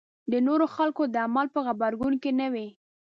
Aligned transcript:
د 0.31 0.33
نورو 0.47 0.65
خلکو 0.75 1.03
د 1.13 1.15
عمل 1.25 1.47
په 1.55 1.59
غبرګون 1.67 2.13
کې 2.23 2.31
نه 2.39 2.47
وي. 2.53 2.67